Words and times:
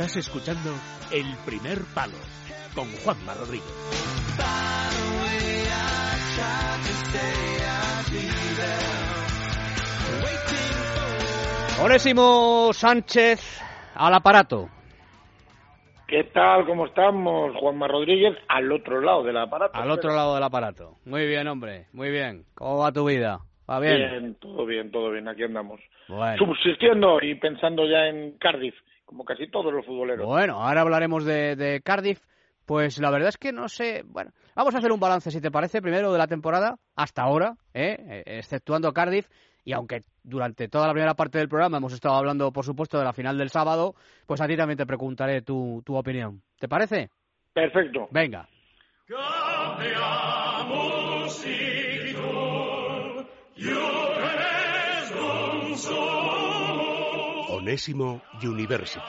Estás 0.00 0.16
escuchando 0.16 0.70
El 1.12 1.26
Primer 1.44 1.76
Palo 1.94 2.16
con 2.74 2.86
Juanma 3.04 3.34
Rodríguez. 3.34 3.68
Onésimo 11.84 12.72
Sánchez 12.72 13.60
al 13.94 14.14
aparato. 14.14 14.70
¿Qué 16.08 16.24
tal? 16.32 16.64
¿Cómo 16.64 16.86
estamos? 16.86 17.54
Juanma 17.56 17.86
Rodríguez 17.86 18.38
al 18.48 18.72
otro 18.72 19.02
lado 19.02 19.22
del 19.22 19.36
aparato. 19.36 19.76
Al 19.78 19.90
otro 19.90 20.14
lado 20.14 20.34
del 20.34 20.44
aparato. 20.44 20.96
Muy 21.04 21.26
bien, 21.26 21.46
hombre. 21.46 21.88
Muy 21.92 22.10
bien. 22.10 22.46
¿Cómo 22.54 22.78
va 22.78 22.90
tu 22.90 23.04
vida? 23.04 23.40
¿Va 23.68 23.78
bien? 23.78 23.96
Bien, 23.98 24.34
todo 24.36 24.64
bien, 24.64 24.90
todo 24.90 25.10
bien. 25.10 25.28
Aquí 25.28 25.42
andamos. 25.42 25.78
Subsistiendo 26.38 27.18
y 27.20 27.34
pensando 27.34 27.84
ya 27.84 28.06
en 28.06 28.38
Cardiff, 28.38 28.74
como 29.10 29.24
casi 29.24 29.48
todos 29.50 29.74
los 29.74 29.84
futboleros. 29.84 30.24
Bueno, 30.24 30.62
ahora 30.62 30.82
hablaremos 30.82 31.24
de, 31.24 31.56
de 31.56 31.80
Cardiff. 31.82 32.20
Pues 32.64 33.00
la 33.00 33.10
verdad 33.10 33.30
es 33.30 33.38
que 33.38 33.50
no 33.52 33.68
sé. 33.68 34.04
Bueno, 34.06 34.30
vamos 34.54 34.72
a 34.72 34.78
hacer 34.78 34.92
un 34.92 35.00
balance, 35.00 35.32
si 35.32 35.40
te 35.40 35.50
parece, 35.50 35.82
primero 35.82 36.12
de 36.12 36.18
la 36.18 36.28
temporada 36.28 36.76
hasta 36.94 37.22
ahora, 37.22 37.56
¿eh? 37.74 37.96
eh 37.98 38.22
exceptuando 38.38 38.92
Cardiff 38.92 39.28
y 39.64 39.72
aunque 39.72 40.04
durante 40.22 40.68
toda 40.68 40.86
la 40.86 40.92
primera 40.92 41.14
parte 41.14 41.38
del 41.38 41.48
programa 41.48 41.78
hemos 41.78 41.92
estado 41.92 42.14
hablando, 42.14 42.52
por 42.52 42.64
supuesto, 42.64 42.98
de 42.98 43.04
la 43.04 43.12
final 43.12 43.36
del 43.36 43.50
sábado, 43.50 43.96
pues 44.26 44.40
a 44.40 44.46
ti 44.46 44.56
también 44.56 44.78
te 44.78 44.86
preguntaré 44.86 45.42
tu, 45.42 45.82
tu 45.84 45.96
opinión. 45.96 46.42
¿Te 46.60 46.68
parece? 46.68 47.10
Perfecto. 47.52 48.06
Venga. 48.12 48.48
Onésimo 57.60 58.22
University. 58.42 59.00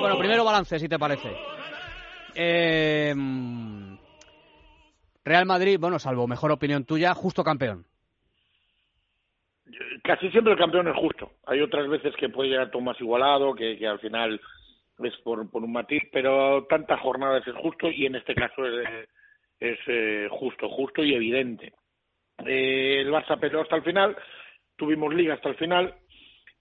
Bueno, 0.00 0.18
primero 0.18 0.44
balance, 0.44 0.78
si 0.78 0.88
te 0.88 0.98
parece. 0.98 1.30
Eh, 2.34 3.14
Real 5.24 5.46
Madrid, 5.46 5.78
bueno, 5.78 5.98
salvo 5.98 6.26
mejor 6.26 6.52
opinión 6.52 6.84
tuya, 6.84 7.14
justo 7.14 7.44
campeón 7.44 7.84
casi 10.02 10.30
siempre 10.30 10.54
el 10.54 10.58
campeón 10.58 10.88
es 10.88 10.96
justo. 10.96 11.32
Hay 11.46 11.60
otras 11.60 11.86
veces 11.88 12.14
que 12.16 12.30
puede 12.30 12.48
llegar 12.48 12.70
todo 12.70 12.80
más 12.80 12.98
igualado, 13.00 13.54
que, 13.54 13.86
al 13.86 13.98
final 14.00 14.40
es 15.00 15.16
por, 15.18 15.40
un 15.40 15.72
matiz, 15.72 16.02
pero 16.10 16.64
tantas 16.64 16.98
jornadas 17.00 17.46
es 17.46 17.54
justo 17.56 17.90
y 17.90 18.06
en 18.06 18.16
este 18.16 18.34
caso 18.34 18.66
es, 18.66 19.06
es 19.60 19.78
eh, 19.86 20.28
justo, 20.30 20.68
justo 20.70 21.04
y 21.04 21.14
evidente. 21.14 21.74
Eh, 22.46 23.02
el 23.02 23.10
Barça 23.10 23.38
peleó 23.38 23.60
hasta 23.60 23.76
el 23.76 23.82
final, 23.82 24.16
tuvimos 24.78 25.14
liga 25.14 25.34
hasta 25.34 25.50
el 25.50 25.56
final. 25.56 25.94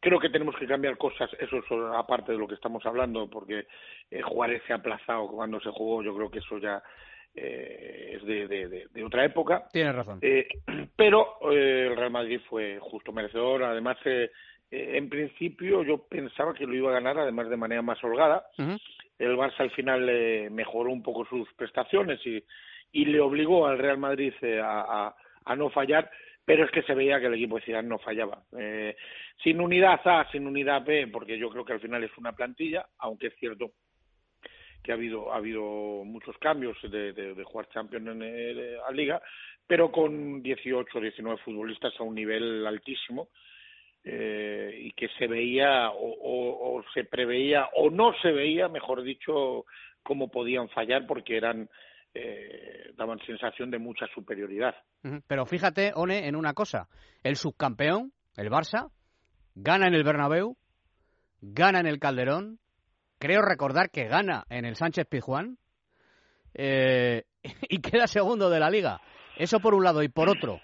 Creo 0.02 0.20
que 0.20 0.30
tenemos 0.30 0.56
que 0.58 0.68
cambiar 0.68 0.98
cosas, 0.98 1.30
eso 1.40 1.58
es 1.58 1.66
aparte 1.96 2.34
de 2.34 2.38
lo 2.38 2.48
que 2.48 2.56
estamos 2.56 2.86
hablando, 2.86 3.30
porque 3.30 3.66
eh, 4.12 4.22
Juárez 4.22 4.62
se 4.68 4.74
ha 4.74 4.76
aplazado 4.76 5.28
cuando 5.28 5.60
se 5.62 5.72
jugó, 5.72 6.04
yo 6.04 6.14
creo 6.14 6.30
que 6.30 6.40
eso 6.40 6.58
ya 6.60 6.84
eh, 7.40 8.14
es 8.16 8.26
de, 8.26 8.88
de, 8.92 9.04
otra 9.04 9.24
época. 9.24 9.68
Tienes 9.72 9.94
razón. 9.94 10.18
Eh, 10.22 10.48
pero 10.96 11.38
eh, 11.52 11.88
el 11.92 11.96
Real 11.96 12.10
Madrid 12.10 12.42
fue 12.50 12.80
justo 12.82 13.12
merecedor. 13.12 13.64
Además, 13.64 13.98
en 14.72 15.08
principio 15.08 15.84
yo 15.84 16.08
pensaba 16.08 16.54
que 16.56 16.66
lo 16.66 16.74
iba 16.74 16.90
a 16.90 16.96
ganar, 16.96 17.20
además 17.20 17.50
de 17.50 17.58
manera 17.58 17.82
más 17.84 18.04
holgada. 18.04 18.48
El 19.20 19.38
Barça 19.38 19.60
al 19.60 19.72
final 19.72 20.50
mejoró 20.52 20.92
un 20.92 21.04
poco 21.04 21.26
sus 21.26 21.52
prestaciones 21.54 22.20
y, 22.26 22.44
y 22.92 23.06
le 23.06 23.20
obligó 23.20 23.68
al 23.68 23.78
Real 23.78 23.98
Madrid 23.98 24.34
a, 24.62 25.16
a, 25.46 25.56
no 25.56 25.70
fallar 25.70 26.10
pero 26.48 26.64
es 26.64 26.72
que 26.72 26.82
se 26.84 26.94
veía 26.94 27.20
que 27.20 27.26
el 27.26 27.34
equipo 27.34 27.58
de 27.58 27.66
Zidane 27.66 27.90
no 27.90 28.00
fallaba. 28.00 28.42
sin 29.44 29.60
unidad 29.60 30.00
A, 30.06 30.32
sin 30.32 30.48
unidad 30.48 30.82
B, 30.86 31.08
porque 31.08 31.38
yo 31.38 31.50
creo 31.50 31.66
que 31.66 31.74
al 31.74 31.82
final 31.82 32.02
es 32.06 32.18
una 32.18 32.32
plantilla, 32.32 32.86
aunque 33.00 33.28
es 33.28 33.36
cierto 33.38 33.72
que 34.82 34.94
ha 34.94 34.96
habido, 34.96 35.34
ha 35.34 35.36
habido 35.36 35.62
muchos 36.06 36.38
cambios 36.38 36.78
de, 36.90 37.44
jugar 37.44 37.68
Champions 37.68 38.08
en 38.08 38.78
la 38.78 38.92
Liga, 38.92 39.22
pero 39.68 39.92
con 39.92 40.42
18 40.42 40.98
o 40.98 41.02
19 41.02 41.42
futbolistas 41.44 41.94
a 42.00 42.04
un 42.04 42.16
nivel 42.16 42.66
altísimo 42.66 43.28
eh, 44.06 44.74
y 44.84 44.92
que 44.92 45.10
se 45.20 45.28
veía 45.28 45.92
o, 45.92 46.82
se 46.94 47.04
preveía 47.04 47.68
o 47.76 47.90
no 47.90 48.14
se 48.22 48.32
veía, 48.32 48.70
mejor 48.70 49.04
dicho, 49.04 49.66
cómo 50.02 50.32
podían 50.32 50.70
fallar 50.70 51.06
porque 51.06 51.36
eran 51.36 51.70
eh, 52.20 52.92
daban 52.98 53.20
sensación 53.26 53.70
de 53.70 53.80
mucha 53.80 54.08
superioridad. 54.14 54.76
Pero 55.28 55.46
fíjate, 55.46 55.92
One, 55.96 56.28
en 56.28 56.36
una 56.36 56.54
cosa, 56.54 56.88
el 57.24 57.36
subcampeón, 57.36 58.12
el 58.36 58.50
Barça, 58.50 58.90
gana 59.56 59.88
en 59.88 59.94
el 59.94 60.04
Bernabéu, 60.04 60.58
gana 61.42 61.80
en 61.80 61.88
el 61.88 62.00
Calderón, 62.00 62.60
creo 63.20 63.42
recordar 63.42 63.90
que 63.90 64.08
gana 64.08 64.46
en 64.50 64.66
el 64.66 64.76
Sánchez 64.76 65.08
Pizjuán 65.08 65.58
eh, 66.54 67.24
y 67.70 67.80
queda 67.80 68.08
segundo 68.08 68.50
de 68.50 68.60
la 68.60 68.70
liga. 68.70 69.00
Eso 69.38 69.60
por 69.60 69.74
un 69.74 69.84
lado. 69.84 70.02
Y 70.02 70.10
por 70.10 70.30
otro, 70.30 70.60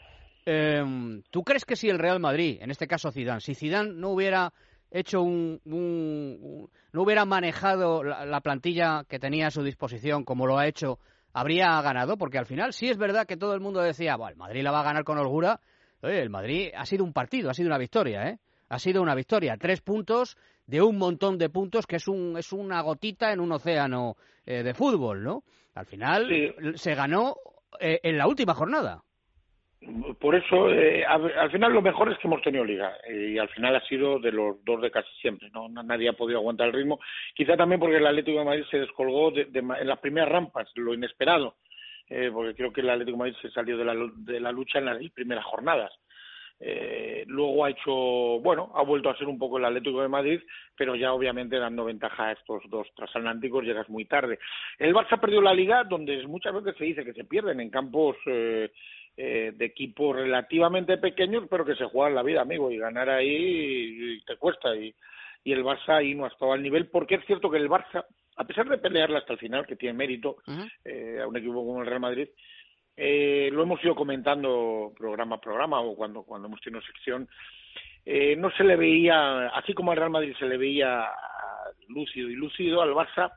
em, 0.46 1.22
¿tú 1.30 1.44
crees 1.44 1.66
que 1.66 1.76
si 1.76 1.90
el 1.90 2.00
Real 2.00 2.20
Madrid, 2.20 2.58
en 2.62 2.72
este 2.72 2.88
caso 2.88 3.12
Zidane, 3.12 3.42
si 3.42 3.54
Zidane 3.54 3.94
no 3.94 4.10
hubiera 4.10 4.52
hecho 4.90 5.22
un, 5.22 5.60
no 5.66 7.02
hubiera 7.02 7.26
manejado 7.26 8.04
la, 8.04 8.42
plantilla 8.42 9.04
que 9.10 9.20
tenía 9.20 9.48
a 9.48 9.52
su 9.52 9.64
disposición 9.64 10.24
como 10.24 10.46
lo 10.46 10.58
ha 10.58 10.68
hecho, 10.68 11.00
habría 11.34 11.82
ganado? 11.82 12.18
Porque 12.18 12.38
al 12.38 12.46
final 12.46 12.74
sí 12.74 12.90
es 12.90 12.98
verdad 12.98 13.26
que 13.26 13.38
todo 13.38 13.54
el 13.54 13.60
mundo 13.60 13.82
decía, 13.82 14.16
bueno, 14.16 14.32
el 14.32 14.38
Madrid 14.38 14.64
la 14.64 14.72
va 14.72 14.82
a 14.82 14.84
ganar 14.84 15.04
con 15.04 15.18
holgura. 15.18 15.60
Oye, 16.02 16.22
el 16.22 16.30
Madrid 16.30 16.70
ha 16.76 16.86
sido 16.86 17.04
un 17.04 17.14
partido, 17.14 17.50
ha 17.50 17.54
sido 17.54 17.68
una 17.68 17.78
victoria, 17.78 18.30
¿eh? 18.30 18.40
Ha 18.70 18.80
sido 18.80 19.02
una 19.02 19.16
victoria. 19.16 19.58
Tres 19.58 19.82
puntos 19.82 20.38
de 20.66 20.82
un 20.82 20.98
montón 20.98 21.38
de 21.38 21.50
puntos 21.50 21.86
que 21.86 21.98
es, 21.98 22.08
un, 22.08 22.38
es 22.38 22.54
una 22.54 22.82
gotita 22.82 23.32
en 23.32 23.40
un 23.40 23.52
océano 23.52 24.16
eh, 24.46 24.64
de 24.64 24.74
fútbol, 24.74 25.24
¿no? 25.24 25.44
Al 25.76 25.86
final 25.86 26.76
se 26.76 26.96
ganó 26.96 27.36
eh, 27.80 28.00
en 28.04 28.18
la 28.18 28.28
última 28.28 28.54
jornada. 28.54 29.04
Por 30.20 30.36
eso, 30.36 30.70
eh, 30.70 31.06
al 31.06 31.52
final 31.52 31.74
lo 31.74 31.82
mejor 31.82 32.12
es 32.12 32.18
que 32.18 32.28
hemos 32.28 32.42
tenido 32.42 32.64
liga 32.64 32.98
y 33.10 33.38
al 33.38 33.50
final 33.50 33.76
ha 33.76 33.82
sido 33.82 34.20
de 34.20 34.32
los 34.32 34.64
dos 34.64 34.82
de 34.82 34.92
casi 34.92 35.10
siempre. 35.20 35.50
no 35.52 35.68
Nadie 35.70 36.10
ha 36.10 36.14
podido 36.14 36.40
aguantar 36.40 36.68
el 36.68 36.74
ritmo. 36.74 37.00
Quizá 37.36 37.58
también 37.58 37.80
porque 37.80 37.98
el 37.98 38.08
Atlético 38.08 38.40
de 38.40 38.46
Madrid 38.46 38.66
se 38.72 38.80
descolgó 38.80 39.32
de, 39.32 39.48
en 39.54 39.88
las 39.88 40.00
primeras 40.00 40.30
rampas, 40.30 40.70
lo 40.76 40.94
inesperado. 40.94 41.56
porque 42.08 42.56
creo 42.56 42.72
que 42.72 42.82
el 42.82 42.90
Atlético 42.90 43.18
de 43.18 43.24
Madrid 43.24 43.36
se 43.42 43.52
salió 43.52 43.78
de 43.78 43.86
la, 43.86 43.96
de 44.16 44.40
la 44.40 44.52
lucha 44.52 44.80
en 44.80 44.86
las 44.86 44.98
primeras 45.12 45.46
jornadas. 45.46 45.92
Eh, 46.66 47.26
luego 47.28 47.66
ha 47.66 47.72
hecho, 47.72 47.92
bueno, 47.92 48.72
ha 48.74 48.84
vuelto 48.84 49.10
a 49.10 49.18
ser 49.18 49.28
un 49.28 49.38
poco 49.38 49.58
el 49.58 49.66
Atlético 49.66 50.02
de 50.02 50.08
Madrid, 50.08 50.40
pero 50.78 50.96
ya 50.96 51.12
obviamente 51.12 51.58
dando 51.60 51.84
ventaja 51.84 52.28
a 52.28 52.32
estos 52.32 52.64
dos 52.70 52.88
transatlánticos 52.96 53.66
llegas 53.66 53.90
muy 53.90 54.06
tarde. 54.06 54.40
El 54.80 54.94
Barça 54.94 55.20
perdió 55.20 55.42
la 55.42 55.54
liga 55.54 55.84
donde 55.84 56.26
muchas 56.26 56.54
veces 56.54 56.78
se 56.78 56.86
dice 56.86 57.04
que 57.04 57.12
se 57.12 57.26
pierden 57.26 57.60
en 57.60 57.70
campos 57.70 58.16
eh, 58.28 58.72
eh, 59.16 59.52
de 59.56 59.66
equipos 59.66 60.16
relativamente 60.16 60.98
pequeños, 60.98 61.46
pero 61.50 61.66
que 61.66 61.76
se 61.76 61.86
juegan 61.86 62.16
la 62.16 62.24
vida, 62.24 62.42
amigo, 62.42 62.72
y 62.72 62.78
ganar 62.78 63.10
ahí 63.10 64.20
te 64.26 64.38
cuesta. 64.38 64.76
Y, 64.76 64.94
y 65.44 65.52
el 65.52 65.64
Barça 65.64 65.98
ahí 65.98 66.16
no 66.16 66.26
ha 66.26 66.30
estado 66.30 66.54
al 66.54 66.64
nivel, 66.64 66.88
porque 66.88 67.16
es 67.16 67.26
cierto 67.26 67.50
que 67.50 67.58
el 67.58 67.70
Barça, 67.70 68.06
a 68.38 68.44
pesar 68.46 68.68
de 68.68 68.78
pelearla 68.78 69.20
hasta 69.20 69.34
el 69.34 69.40
final, 69.40 69.66
que 69.66 69.76
tiene 69.76 69.98
mérito 69.98 70.38
eh, 70.86 71.20
a 71.22 71.28
un 71.28 71.38
equipo 71.38 71.66
como 71.66 71.82
el 71.82 71.88
Real 71.88 72.00
Madrid, 72.00 72.30
eh, 72.96 73.50
lo 73.52 73.64
hemos 73.64 73.84
ido 73.84 73.96
comentando 73.96 74.94
programa 74.98 75.36
a 75.36 75.42
programa 75.42 75.82
o 75.82 75.96
cuando, 75.96 76.24
cuando 76.24 76.48
hemos 76.48 76.62
tenido 76.62 76.82
sección, 76.82 77.28
eh, 78.06 78.36
no 78.36 78.52
se 78.52 78.64
le 78.64 78.76
veía, 78.76 79.48
así 79.48 79.74
como 79.74 79.92
al 79.92 79.98
Real 79.98 80.12
Madrid 80.12 80.36
se 80.38 80.46
le 80.46 80.58
veía 80.58 81.06
lúcido 81.90 82.30
y 82.30 82.36
lúcido, 82.36 82.82
al 82.82 82.94
Barça 82.94 83.34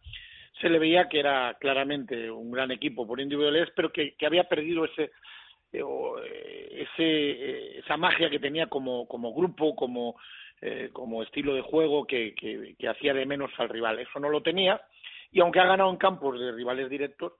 se 0.61 0.69
le 0.69 0.79
veía 0.79 1.09
que 1.09 1.19
era 1.19 1.57
claramente 1.61 2.31
un 2.31 2.51
gran 2.51 2.71
equipo 2.71 3.07
por 3.07 3.21
individualidades, 3.21 3.73
pero 3.77 3.93
que, 3.93 4.15
que 4.15 4.27
había 4.27 4.45
perdido 4.45 4.85
ese, 4.85 5.11
eh, 5.73 6.87
ese, 6.89 7.79
esa 7.79 7.97
magia 7.97 8.31
que 8.31 8.39
tenía 8.39 8.67
como, 8.67 9.07
como 9.07 9.35
grupo, 9.35 9.75
como, 9.75 10.17
como 10.93 11.23
estilo 11.23 11.55
de 11.55 11.61
juego 11.61 12.07
que, 12.07 12.35
que, 12.35 12.75
que 12.79 12.89
hacía 12.89 13.13
de 13.13 13.27
menos 13.27 13.51
al 13.59 13.69
rival. 13.69 13.99
Eso 13.99 14.19
no 14.19 14.31
lo 14.31 14.43
tenía 14.43 14.81
y 15.33 15.41
aunque 15.41 15.61
ha 15.61 15.67
ganado 15.67 15.91
en 15.91 15.97
campos 15.97 16.39
de 16.39 16.53
rivales 16.53 16.89
directos, 16.89 17.35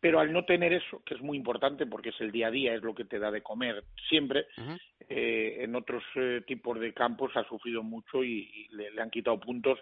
pero 0.00 0.20
al 0.20 0.32
no 0.32 0.44
tener 0.44 0.72
eso, 0.72 1.02
que 1.04 1.14
es 1.14 1.20
muy 1.20 1.36
importante 1.36 1.86
porque 1.86 2.10
es 2.10 2.20
el 2.20 2.32
día 2.32 2.48
a 2.48 2.50
día, 2.50 2.74
es 2.74 2.82
lo 2.82 2.94
que 2.94 3.04
te 3.04 3.18
da 3.18 3.30
de 3.30 3.42
comer 3.42 3.84
siempre, 4.08 4.46
eh, 5.08 5.58
en 5.60 5.74
otros 5.74 6.02
eh, 6.14 6.42
tipos 6.46 6.78
de 6.78 6.92
campos 6.92 7.36
ha 7.36 7.44
sufrido 7.44 7.82
mucho 7.82 8.22
y, 8.22 8.68
le, 8.72 8.90
han 9.00 9.10
quitado 9.10 9.38
puntos 9.40 9.78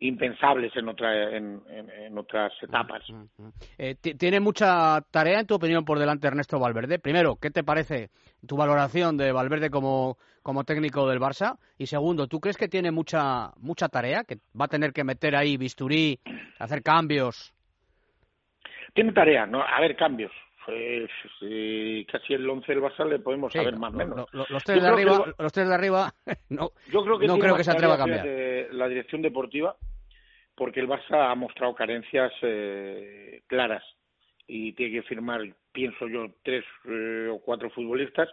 impensables 0.00 0.74
en, 0.76 0.88
otra, 0.88 1.36
en, 1.36 2.16
otras 2.16 2.52
etapas. 2.62 3.02
Eh, 3.76 3.96
¿Tiene 3.96 4.40
mucha 4.40 5.00
tarea, 5.10 5.40
en 5.40 5.46
tu 5.46 5.54
opinión, 5.54 5.84
por 5.84 5.98
delante 5.98 6.28
Ernesto 6.28 6.58
Valverde? 6.58 6.98
Primero, 6.98 7.36
¿qué 7.36 7.50
te 7.50 7.64
parece 7.64 8.10
tu 8.46 8.56
valoración 8.56 9.16
de 9.16 9.32
Valverde 9.32 9.70
como, 9.70 10.16
como 10.42 10.64
técnico 10.64 11.08
del 11.08 11.20
Barça? 11.20 11.58
Y 11.78 11.86
segundo, 11.86 12.28
¿tú 12.28 12.40
crees 12.40 12.56
que 12.56 12.68
tiene 12.68 12.90
mucha, 12.92 13.50
mucha 13.58 13.88
tarea, 13.88 14.24
que 14.24 14.36
va 14.58 14.66
a 14.66 14.68
tener 14.68 14.92
que 14.92 15.04
meter 15.04 15.34
ahí 15.34 15.56
bisturí, 15.56 16.20
hacer 16.58 16.82
cambios? 16.82 17.54
tiene 18.94 19.12
tarea, 19.12 19.46
¿no? 19.46 19.62
A 19.62 19.80
ver, 19.80 19.94
cambios. 19.96 20.32
Casi 22.10 22.34
el 22.34 22.48
11 22.48 22.72
del 22.72 22.82
Barça 22.82 23.08
le 23.08 23.18
podemos 23.18 23.52
saber 23.52 23.76
más 23.76 23.92
o 23.92 23.96
menos. 23.96 24.26
los, 24.32 24.64
tres 24.64 24.82
de 24.82 24.88
arriba, 24.88 25.34
los 25.38 25.52
tres 25.52 25.68
de 25.68 25.74
arriba, 25.74 26.14
no, 26.48 26.72
yo 26.90 27.02
creo 27.04 27.18
que, 27.18 27.26
no 27.26 27.38
creo 27.38 27.56
que 27.56 27.64
se 27.64 27.70
atreva 27.70 27.94
a 27.94 27.98
cambiar. 27.98 28.26
la 28.72 28.88
dirección 28.88 29.22
deportiva, 29.22 29.76
porque 30.54 30.80
el 30.80 30.88
Barça 30.88 31.30
ha 31.30 31.34
mostrado 31.34 31.74
carencias 31.74 32.32
eh, 32.42 33.42
claras 33.46 33.82
y 34.46 34.72
tiene 34.72 35.00
que 35.00 35.02
firmar, 35.02 35.40
pienso 35.72 36.08
yo, 36.08 36.26
tres 36.42 36.64
eh, 36.86 37.28
o 37.30 37.38
cuatro 37.40 37.70
futbolistas. 37.70 38.28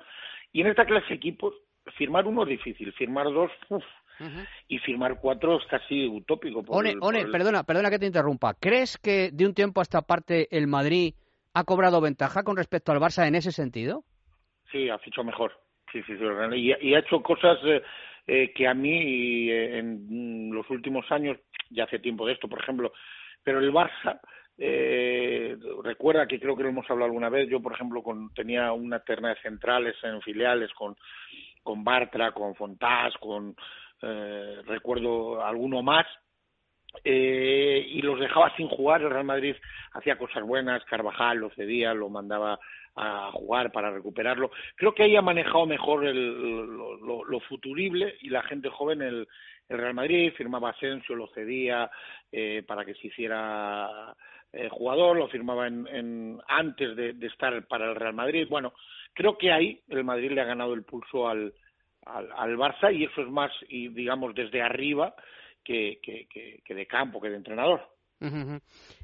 Y 0.51 0.61
en 0.61 0.67
esta 0.67 0.85
clase 0.85 1.09
de 1.09 1.15
equipos, 1.15 1.53
firmar 1.97 2.25
uno 2.25 2.43
es 2.43 2.49
difícil, 2.49 2.93
firmar 2.93 3.25
dos, 3.25 3.51
uff, 3.69 3.83
y 4.67 4.79
firmar 4.79 5.19
cuatro 5.19 5.57
es 5.59 5.65
casi 5.67 6.07
utópico. 6.07 6.63
One, 6.67 7.25
perdona, 7.27 7.63
perdona 7.63 7.89
que 7.89 7.99
te 7.99 8.05
interrumpa. 8.05 8.53
¿Crees 8.53 8.97
que 8.97 9.29
de 9.31 9.45
un 9.45 9.53
tiempo 9.53 9.81
a 9.81 9.83
esta 9.83 10.01
parte 10.01 10.47
el 10.55 10.67
Madrid 10.67 11.13
ha 11.55 11.63
cobrado 11.63 12.01
ventaja 12.01 12.43
con 12.43 12.57
respecto 12.57 12.91
al 12.91 12.99
Barça 12.99 13.27
en 13.27 13.35
ese 13.35 13.51
sentido? 13.51 14.03
Sí, 14.71 14.89
ha 14.89 14.99
fichado 14.99 15.23
mejor. 15.23 15.53
Sí, 15.91 16.03
sí, 16.03 16.17
sí. 16.17 16.23
Y, 16.55 16.93
ha 16.93 16.99
hecho 16.99 17.23
cosas 17.23 17.57
eh, 17.63 17.81
eh, 18.27 18.53
que 18.53 18.67
a 18.67 18.73
mí 18.73 19.49
eh, 19.49 19.79
en 19.79 20.49
los 20.51 20.69
últimos 20.69 21.09
años, 21.11 21.37
ya 21.69 21.85
hace 21.85 21.99
tiempo 21.99 22.27
de 22.27 22.33
esto, 22.33 22.49
por 22.49 22.59
ejemplo, 22.61 22.91
pero 23.41 23.59
el 23.59 23.71
Barça 23.71 24.19
eh, 24.57 25.57
recuerda 25.83 26.27
que 26.27 26.39
creo 26.39 26.55
que 26.55 26.63
lo 26.63 26.69
hemos 26.69 26.89
hablado 26.89 27.05
alguna 27.05 27.29
vez. 27.29 27.49
Yo, 27.49 27.61
por 27.61 27.73
ejemplo, 27.73 28.03
con, 28.03 28.33
tenía 28.33 28.71
una 28.73 28.99
terna 28.99 29.29
de 29.29 29.41
centrales 29.41 29.95
en 30.03 30.21
filiales 30.21 30.71
con, 30.73 30.95
con 31.63 31.83
Bartra, 31.83 32.31
con 32.31 32.55
Fontás, 32.55 33.13
con 33.19 33.55
eh, 34.01 34.61
recuerdo 34.65 35.43
alguno 35.43 35.81
más, 35.81 36.05
eh, 37.03 37.85
y 37.89 38.01
los 38.01 38.19
dejaba 38.19 38.55
sin 38.55 38.67
jugar. 38.67 39.01
El 39.01 39.09
Real 39.09 39.25
Madrid 39.25 39.55
hacía 39.93 40.17
cosas 40.17 40.43
buenas, 40.43 40.83
Carvajal 40.85 41.37
lo 41.37 41.49
cedía, 41.51 41.93
lo 41.93 42.09
mandaba 42.09 42.59
a 42.95 43.31
jugar 43.33 43.71
para 43.71 43.91
recuperarlo. 43.91 44.51
Creo 44.75 44.93
que 44.93 45.03
ahí 45.03 45.15
ha 45.15 45.21
manejado 45.21 45.65
mejor 45.65 46.05
el, 46.05 46.65
lo, 46.65 47.39
futurible 47.41 48.15
y 48.21 48.29
la 48.29 48.41
gente 48.43 48.69
joven 48.69 49.01
el, 49.01 49.27
el 49.67 49.77
Real 49.77 49.93
Madrid, 49.93 50.33
firmaba 50.33 50.69
Asensio, 50.69 51.15
lo 51.15 51.27
cedía 51.27 51.89
eh, 52.31 52.63
para 52.65 52.85
que 52.85 52.93
se 52.95 53.07
hiciera 53.07 54.15
eh, 54.53 54.69
jugador, 54.69 55.17
lo 55.17 55.27
firmaba 55.27 55.67
en, 55.67 55.87
en 55.87 56.39
antes 56.47 56.95
de, 56.95 57.13
de, 57.13 57.27
estar 57.27 57.67
para 57.67 57.89
el 57.89 57.95
Real 57.95 58.13
Madrid. 58.13 58.47
Bueno, 58.49 58.73
creo 59.13 59.37
que 59.37 59.51
ahí 59.51 59.81
el 59.89 60.05
Madrid 60.05 60.31
le 60.31 60.41
ha 60.41 60.45
ganado 60.45 60.73
el 60.73 60.83
pulso 60.83 61.27
al, 61.27 61.53
al, 62.05 62.57
Barça 62.57 62.93
y 62.93 63.03
eso 63.03 63.21
es 63.21 63.29
más, 63.29 63.51
y 63.67 63.89
digamos, 63.89 64.35
desde 64.35 64.61
arriba 64.61 65.15
que, 65.65 66.63
de 66.67 66.87
campo, 66.87 67.19
que 67.19 67.29
de 67.29 67.35
entrenador. 67.35 67.81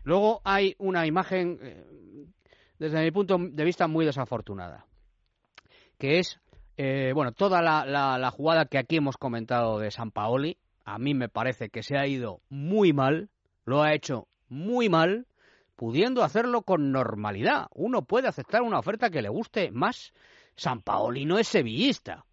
Luego 0.03 0.41
hay 0.43 0.75
una 0.77 1.05
imagen, 1.05 1.59
eh, 1.61 1.83
desde 2.79 3.03
mi 3.03 3.11
punto 3.11 3.37
de 3.37 3.65
vista, 3.65 3.87
muy 3.87 4.05
desafortunada, 4.05 4.85
que 5.97 6.19
es, 6.19 6.39
eh, 6.77 7.11
bueno, 7.13 7.33
toda 7.33 7.61
la, 7.61 7.85
la, 7.85 8.17
la, 8.17 8.31
jugada 8.31 8.65
que 8.65 8.77
aquí 8.77 8.95
hemos 8.95 9.17
comentado 9.17 9.79
de 9.79 9.91
San 9.91 10.11
Paoli, 10.11 10.57
a 10.85 10.97
mí 10.97 11.13
me 11.13 11.29
parece 11.29 11.69
que 11.69 11.83
se 11.83 11.97
ha 11.97 12.07
ido 12.07 12.41
muy 12.49 12.93
mal, 12.93 13.29
lo 13.65 13.83
ha 13.83 13.93
hecho 13.93 14.27
muy 14.47 14.89
mal, 14.89 15.27
pudiendo 15.75 16.23
hacerlo 16.23 16.61
con 16.61 16.91
normalidad. 16.91 17.67
Uno 17.73 18.03
puede 18.03 18.27
aceptar 18.27 18.61
una 18.61 18.79
oferta 18.79 19.09
que 19.09 19.21
le 19.21 19.29
guste 19.29 19.71
más. 19.71 20.13
San 20.55 20.81
Paoli 20.81 21.25
no 21.25 21.39
es 21.39 21.47
sevillista. 21.47 22.25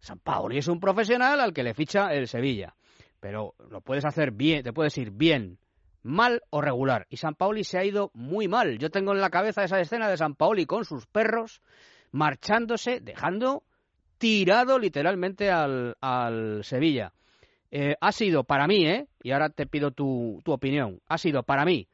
San 0.00 0.18
Paoli 0.18 0.58
es 0.58 0.68
un 0.68 0.80
profesional 0.80 1.40
al 1.40 1.52
que 1.52 1.62
le 1.62 1.74
ficha 1.74 2.12
el 2.12 2.28
Sevilla. 2.28 2.74
Pero 3.20 3.54
lo 3.70 3.80
puedes 3.80 4.04
hacer 4.04 4.32
bien, 4.32 4.62
te 4.62 4.72
puedes 4.72 4.96
ir 4.98 5.10
bien, 5.10 5.58
mal 6.02 6.42
o 6.50 6.60
regular. 6.60 7.06
Y 7.10 7.18
San 7.18 7.34
Paoli 7.34 7.64
se 7.64 7.78
ha 7.78 7.84
ido 7.84 8.10
muy 8.14 8.48
mal. 8.48 8.78
Yo 8.78 8.90
tengo 8.90 9.12
en 9.12 9.20
la 9.20 9.30
cabeza 9.30 9.62
esa 9.62 9.80
escena 9.80 10.08
de 10.08 10.16
San 10.16 10.34
Paoli 10.34 10.66
con 10.66 10.84
sus 10.84 11.06
perros 11.06 11.60
marchándose, 12.12 13.00
dejando 13.00 13.62
tirado 14.18 14.78
literalmente 14.78 15.50
al, 15.50 15.96
al 16.00 16.64
Sevilla. 16.64 17.12
Eh, 17.70 17.94
ha 18.00 18.12
sido 18.12 18.44
para 18.44 18.66
mí, 18.66 18.86
¿eh? 18.86 19.06
y 19.22 19.30
ahora 19.30 19.50
te 19.50 19.66
pido 19.66 19.92
tu, 19.92 20.40
tu 20.44 20.52
opinión, 20.52 21.00
ha 21.06 21.18
sido 21.18 21.44
para 21.44 21.64
mí 21.64 21.88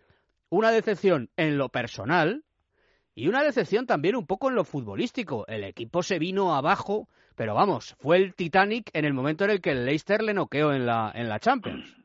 una 0.49 0.71
decepción 0.71 1.29
en 1.37 1.59
lo 1.59 1.69
personal 1.69 2.45
y 3.15 3.29
una 3.29 3.43
decepción 3.43 3.87
también 3.87 4.17
un 4.17 4.27
poco 4.27 4.49
en 4.49 4.55
lo 4.55 4.65
futbolístico. 4.65 5.47
El 5.49 5.65
equipo 5.65 6.03
se 6.03 6.19
vino 6.19 6.55
abajo 6.55 7.09
pero 7.37 7.55
vamos, 7.55 7.95
fue 8.01 8.17
el 8.17 8.35
Titanic 8.35 8.91
en 8.95 9.05
el 9.05 9.13
momento 9.13 9.45
en 9.45 9.51
el 9.51 9.61
que 9.61 9.71
el 9.71 9.85
Leicester 9.85 10.23
le 10.23 10.35
noqueó 10.35 10.73
en 10.73 10.87
la, 10.87 11.13
en 11.15 11.29
la 11.29 11.39
Champions. 11.39 11.97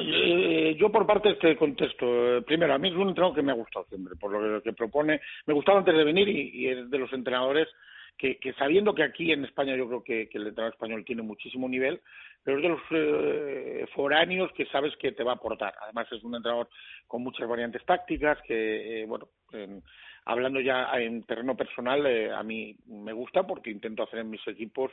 Eh, 0.00 0.74
yo 0.78 0.90
por 0.90 1.06
parte 1.06 1.30
este 1.30 1.56
contesto, 1.56 2.38
eh, 2.38 2.42
primero, 2.42 2.72
a 2.72 2.78
mí 2.78 2.88
es 2.88 2.94
un 2.94 3.08
entrenador 3.08 3.36
que 3.36 3.42
me 3.42 3.52
ha 3.52 3.56
gustado 3.56 3.84
siempre, 3.86 4.14
por 4.16 4.32
lo 4.32 4.62
que, 4.62 4.72
propone, 4.72 5.20
me 5.46 5.52
gustaba 5.52 5.78
antes 5.78 5.94
de 5.94 6.04
venir 6.04 6.28
y, 6.28 6.68
es 6.68 6.88
de 6.88 6.98
los 6.98 7.12
entrenadores 7.12 7.68
que, 8.16 8.38
que, 8.38 8.54
sabiendo 8.54 8.94
que 8.94 9.02
aquí 9.02 9.32
en 9.32 9.44
España 9.44 9.76
yo 9.76 9.86
creo 9.88 10.02
que, 10.02 10.28
el 10.32 10.46
entrenador 10.46 10.72
español 10.72 11.04
tiene 11.04 11.22
muchísimo 11.22 11.68
nivel, 11.68 12.00
pero 12.42 12.56
es 12.56 12.62
de 12.62 12.68
los 12.70 12.80
eh, 12.90 13.86
foráneos 13.94 14.50
que 14.52 14.64
sabes 14.66 14.96
que 14.96 15.12
te 15.12 15.24
va 15.24 15.32
a 15.32 15.34
aportar. 15.34 15.74
Además 15.82 16.06
es 16.10 16.22
un 16.22 16.36
entrenador 16.36 16.68
con 17.06 17.22
muchas 17.22 17.46
variantes 17.46 17.84
tácticas 17.84 18.38
que, 18.46 19.04
bueno, 19.06 19.28
en, 19.52 19.82
hablando 20.24 20.60
ya 20.60 20.88
en 20.94 21.22
terreno 21.24 21.56
personal, 21.56 22.06
eh, 22.06 22.32
a 22.32 22.42
mí 22.42 22.76
me 22.86 23.12
gusta 23.12 23.46
porque 23.46 23.70
intento 23.70 24.02
hacer 24.02 24.20
en 24.20 24.30
mis 24.30 24.46
equipos 24.46 24.92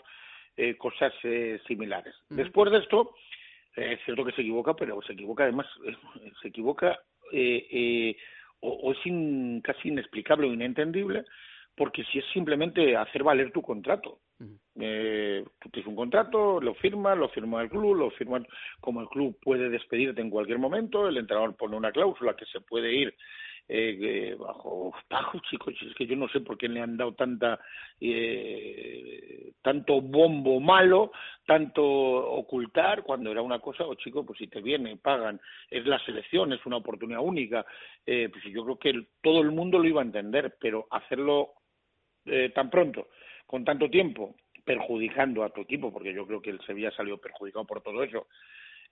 eh, 0.57 0.75
cosas 0.77 1.13
eh, 1.23 1.59
similares. 1.67 2.15
Después 2.29 2.71
de 2.71 2.79
esto, 2.79 3.15
es 3.75 3.99
cierto 4.05 4.25
que 4.25 4.31
se 4.33 4.41
equivoca, 4.41 4.73
pero 4.75 5.01
se 5.01 5.13
equivoca 5.13 5.43
además, 5.43 5.67
se 6.41 6.47
equivoca 6.47 6.99
o, 8.61 8.91
es 8.91 9.63
casi 9.63 9.89
inexplicable 9.89 10.47
o 10.47 10.53
inentendible, 10.53 11.23
porque 11.75 12.03
si 12.05 12.19
es 12.19 12.25
simplemente 12.33 12.97
hacer 12.97 13.23
valer 13.23 13.51
tu 13.51 13.61
contrato. 13.61 14.19
Eh, 14.79 15.43
tú 15.59 15.69
tienes 15.69 15.87
un 15.87 15.95
contrato, 15.95 16.61
lo 16.61 16.73
firmas, 16.75 17.17
lo 17.17 17.29
firma 17.29 17.61
el 17.61 17.69
club, 17.69 17.95
lo 17.95 18.11
firma 18.11 18.41
como 18.79 19.01
el 19.01 19.07
club 19.07 19.37
puede 19.41 19.69
despedirte 19.69 20.21
en 20.21 20.29
cualquier 20.29 20.59
momento, 20.59 21.07
el 21.07 21.17
entrenador 21.17 21.55
pone 21.55 21.75
una 21.75 21.91
cláusula 21.91 22.35
que 22.35 22.45
se 22.45 22.61
puede 22.61 22.93
ir 22.93 23.13
eh, 23.71 24.35
bajo 24.39 24.91
bajo 25.07 25.39
chicos 25.49 25.75
es 25.79 25.93
que 25.93 26.07
yo 26.07 26.15
no 26.15 26.27
sé 26.27 26.39
por 26.39 26.57
qué 26.57 26.67
le 26.67 26.81
han 26.81 26.97
dado 26.97 27.13
tanta 27.13 27.59
eh, 28.01 29.51
tanto 29.61 30.01
bombo 30.01 30.59
malo 30.59 31.11
tanto 31.45 31.83
ocultar 31.83 33.03
cuando 33.03 33.31
era 33.31 33.43
una 33.43 33.59
cosa 33.59 33.83
o 33.83 33.91
oh, 33.91 33.95
chicos 33.95 34.25
pues 34.25 34.39
si 34.39 34.47
te 34.47 34.61
vienen 34.61 34.97
pagan. 34.97 35.39
Es 35.69 35.85
la 35.85 35.99
selección 36.05 36.53
es 36.53 36.65
una 36.65 36.77
oportunidad 36.77 37.21
única. 37.21 37.65
Eh, 38.05 38.29
pues 38.31 38.43
yo 38.45 38.63
creo 38.63 38.79
que 38.79 39.07
todo 39.21 39.41
el 39.41 39.51
mundo 39.51 39.77
lo 39.79 39.87
iba 39.87 40.01
a 40.01 40.05
entender 40.05 40.57
pero 40.59 40.87
hacerlo 40.89 41.53
eh, 42.25 42.51
tan 42.53 42.69
pronto 42.69 43.07
con 43.45 43.63
tanto 43.63 43.89
tiempo 43.89 44.35
perjudicando 44.63 45.43
a 45.43 45.49
tu 45.49 45.61
equipo 45.61 45.91
porque 45.91 46.13
yo 46.13 46.25
creo 46.25 46.41
que 46.41 46.51
el 46.51 46.61
Sevilla 46.61 46.91
salió 46.91 47.17
perjudicado 47.17 47.65
por 47.65 47.81
todo 47.81 48.03
eso 48.03 48.27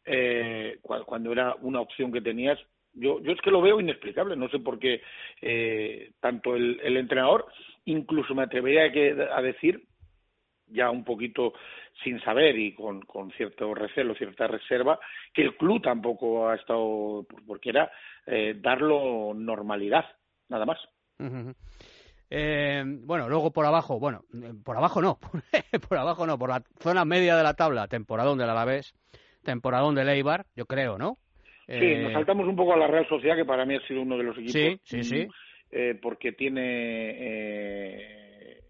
eh, 0.06 0.80
cuando 0.82 1.32
era 1.32 1.56
una 1.62 1.82
opción 1.82 2.12
que 2.12 2.22
tenías 2.22 2.58
yo, 3.00 3.22
yo 3.22 3.32
es 3.32 3.42
que 3.42 3.52
lo 3.52 3.62
veo 3.62 3.80
inexplicable, 3.80 4.36
no 4.36 4.50
sé 4.50 4.60
por 4.60 4.80
qué 4.80 5.02
eh, 5.42 6.12
tanto 6.20 6.56
el, 6.56 6.80
el, 6.84 6.98
entrenador, 6.98 7.46
incluso 7.86 8.34
me 8.34 8.44
atrevería 8.44 8.92
a, 9.36 9.42
decir, 9.42 9.84
ya 10.68 10.90
un 10.90 11.04
poquito 11.04 11.54
sin 12.04 12.20
saber 12.22 12.58
y 12.58 12.74
con, 12.74 13.02
con 13.02 13.32
cierto 13.32 13.74
recelo, 13.74 14.16
cierta 14.16 14.48
reserva, 14.48 15.00
que 15.34 15.44
el 15.44 15.56
club 15.56 15.82
tampoco 15.82 16.50
ha 16.50 16.56
estado, 16.56 17.26
porque 17.46 17.70
era 17.70 17.92
eh, 18.26 18.56
darlo 18.60 19.34
normalidad, 19.34 20.06
nada 20.50 20.66
más. 20.66 20.80
Eh, 22.30 22.84
bueno, 22.86 23.30
luego 23.30 23.52
por 23.52 23.66
abajo, 23.66 24.00
bueno, 24.00 24.24
por 24.64 24.76
abajo 24.76 25.02
no, 25.02 25.18
por 25.88 25.98
abajo 25.98 26.28
no, 26.28 26.38
por 26.38 26.50
la 26.50 26.64
zona 26.80 27.06
media 27.06 27.38
de 27.38 27.44
la 27.44 27.54
tabla, 27.54 27.88
temporadón 27.88 28.38
del 28.38 28.50
Alavés, 28.50 28.94
temporadón 29.44 29.96
del 29.96 30.10
Eibar, 30.10 30.46
yo 30.56 30.66
creo, 30.66 30.98
¿no? 30.98 31.18
Sí, 31.68 31.96
nos 31.98 32.12
eh, 32.12 32.14
saltamos 32.14 32.48
un 32.48 32.56
poco 32.56 32.74
a 32.74 32.78
la 32.78 32.88
Real 32.88 33.08
Sociedad, 33.10 33.36
que 33.36 33.44
para 33.44 33.66
mí 33.66 33.76
ha 33.76 33.88
sido 33.88 34.02
uno 34.02 34.18
de 34.18 34.24
los 34.24 34.38
equipos. 34.38 34.54
Sí, 34.54 34.80
sí, 34.84 35.04
sí. 35.04 35.28
Eh, 35.70 36.00
porque 36.02 36.32
tiene. 36.32 36.62
Eh, 37.20 38.62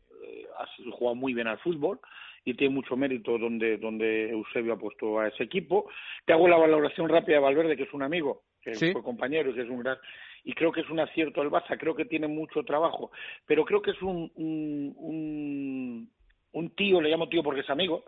ha 0.57 0.65
jugado 0.91 1.15
muy 1.15 1.33
bien 1.35 1.47
al 1.47 1.59
fútbol 1.59 1.99
y 2.43 2.55
tiene 2.55 2.73
mucho 2.73 2.95
mérito 2.95 3.37
donde, 3.37 3.77
donde 3.77 4.31
Eusebio 4.31 4.73
ha 4.73 4.79
puesto 4.79 5.19
a 5.19 5.27
ese 5.27 5.43
equipo. 5.43 5.87
Te 6.25 6.33
hago 6.33 6.47
la 6.47 6.57
valoración 6.57 7.07
rápida 7.07 7.35
de 7.35 7.43
Valverde, 7.43 7.77
que 7.77 7.83
es 7.83 7.93
un 7.93 8.01
amigo, 8.01 8.41
que 8.61 8.73
fue 8.73 9.03
compañero 9.03 9.51
y 9.51 9.53
que 9.53 9.61
es 9.61 9.69
un 9.69 9.83
gran. 9.83 9.97
Y 10.43 10.53
creo 10.53 10.71
que 10.71 10.81
es 10.81 10.89
un 10.89 10.99
acierto 10.99 11.43
el 11.43 11.51
Barça, 11.51 11.77
creo 11.77 11.93
que 11.93 12.05
tiene 12.05 12.27
mucho 12.27 12.63
trabajo, 12.63 13.11
pero 13.45 13.63
creo 13.65 13.81
que 13.81 13.91
es 13.91 14.01
un, 14.01 14.31
un, 14.35 14.95
un, 14.97 16.09
un 16.53 16.69
tío, 16.75 17.01
le 17.01 17.09
llamo 17.09 17.29
tío 17.29 17.43
porque 17.43 17.61
es 17.61 17.69
amigo, 17.69 18.05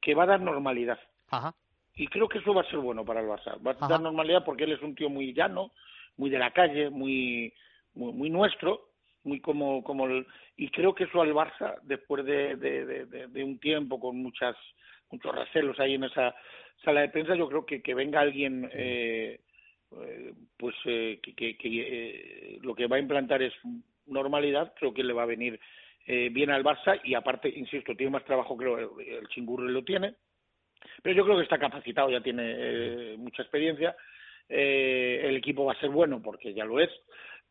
que 0.00 0.14
va 0.14 0.24
a 0.24 0.26
dar 0.26 0.40
normalidad. 0.40 1.00
Ajá 1.30 1.54
y 1.94 2.06
creo 2.08 2.28
que 2.28 2.38
eso 2.38 2.54
va 2.54 2.62
a 2.62 2.70
ser 2.70 2.78
bueno 2.78 3.04
para 3.04 3.20
el 3.20 3.28
Barça. 3.28 3.58
Va 3.64 3.76
a 3.78 3.88
dar 3.88 4.00
normalidad 4.00 4.44
porque 4.44 4.64
él 4.64 4.72
es 4.72 4.82
un 4.82 4.94
tío 4.94 5.10
muy 5.10 5.32
llano, 5.32 5.72
muy 6.16 6.30
de 6.30 6.38
la 6.38 6.50
calle, 6.50 6.90
muy 6.90 7.52
muy, 7.94 8.30
nuestro, 8.30 8.88
muy 9.24 9.40
como 9.40 9.82
como 9.84 10.06
y 10.56 10.68
creo 10.70 10.94
que 10.94 11.04
eso 11.04 11.20
al 11.20 11.34
Barça 11.34 11.78
después 11.82 12.24
de, 12.24 12.56
de, 12.56 13.06
de, 13.28 13.44
un 13.44 13.58
tiempo 13.58 14.00
con 14.00 14.16
muchas 14.16 14.56
muchos 15.10 15.34
recelos 15.34 15.78
ahí 15.78 15.94
en 15.94 16.04
esa 16.04 16.34
sala 16.82 17.02
de 17.02 17.10
prensa, 17.10 17.34
yo 17.34 17.48
creo 17.48 17.66
que 17.66 17.82
que 17.82 17.94
venga 17.94 18.20
alguien 18.20 18.70
eh, 18.72 19.40
eh 20.00 20.32
pues 20.56 20.74
eh, 20.86 21.20
que, 21.22 21.34
que, 21.34 21.56
que 21.58 21.68
eh, 21.68 22.58
lo 22.62 22.74
que 22.74 22.86
va 22.86 22.96
a 22.96 23.00
implantar 23.00 23.42
es 23.42 23.52
normalidad, 24.06 24.72
creo 24.78 24.94
que 24.94 25.04
le 25.04 25.12
va 25.12 25.24
a 25.24 25.26
venir 25.26 25.60
eh, 26.06 26.30
bien 26.32 26.50
al 26.50 26.64
Barça 26.64 27.00
y 27.04 27.14
aparte, 27.14 27.48
insisto, 27.48 27.94
tiene 27.94 28.10
más 28.10 28.24
trabajo, 28.24 28.56
creo, 28.56 28.78
el, 28.78 29.06
el 29.06 29.28
Chingurri 29.28 29.70
lo 29.70 29.84
tiene, 29.84 30.14
pero 31.02 31.16
yo 31.16 31.24
creo 31.24 31.36
que 31.36 31.44
está 31.44 31.58
capacitado, 31.58 32.10
ya 32.10 32.20
tiene 32.20 32.42
eh, 32.46 33.16
mucha 33.18 33.42
experiencia, 33.42 33.94
eh, 34.48 35.20
el 35.24 35.36
equipo 35.36 35.64
va 35.64 35.72
a 35.72 35.80
ser 35.80 35.90
bueno 35.90 36.20
porque 36.22 36.52
ya 36.54 36.64
lo 36.64 36.80
es, 36.80 36.90